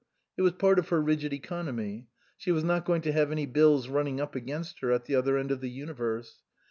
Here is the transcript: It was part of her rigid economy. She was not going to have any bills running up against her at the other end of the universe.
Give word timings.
It 0.35 0.41
was 0.41 0.53
part 0.53 0.79
of 0.79 0.89
her 0.89 0.99
rigid 0.99 1.31
economy. 1.31 2.07
She 2.35 2.51
was 2.51 2.63
not 2.63 2.85
going 2.85 3.03
to 3.03 3.11
have 3.11 3.31
any 3.31 3.45
bills 3.45 3.87
running 3.87 4.19
up 4.19 4.33
against 4.33 4.79
her 4.79 4.91
at 4.91 5.05
the 5.05 5.13
other 5.13 5.37
end 5.37 5.51
of 5.51 5.61
the 5.61 5.69
universe. 5.69 6.41